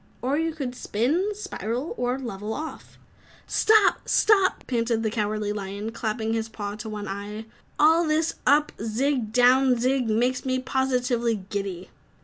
"Or 0.23 0.35
you 0.35 0.51
could 0.55 0.73
'spin,' 0.73 1.29
'spiral' 1.35 1.93
or 1.95 2.17
'level 2.17 2.55
off'" 2.55 2.97
"Stop! 3.45 4.09
Stop!" 4.09 4.63
panted 4.65 5.03
the 5.03 5.11
Cowardly 5.11 5.53
Lion, 5.53 5.91
clapping 5.91 6.33
his 6.33 6.49
paw 6.49 6.73
to 6.77 6.89
one 6.89 7.07
eye, 7.07 7.45
"all 7.77 8.07
this 8.07 8.33
up 8.47 8.71
zig 8.83 9.13
and 9.13 9.31
down 9.31 9.79
zig 9.79 10.09
makes 10.09 10.43
me 10.43 10.57
positively 10.57 11.45
giddy!" 11.51 11.91